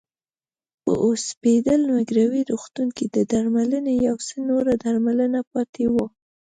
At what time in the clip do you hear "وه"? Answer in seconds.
5.93-6.05